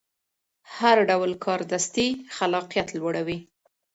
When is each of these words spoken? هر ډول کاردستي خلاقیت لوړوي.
هر 0.77 0.97
ډول 1.09 1.31
کاردستي 1.45 2.07
خلاقیت 2.35 2.87
لوړوي. 2.99 3.39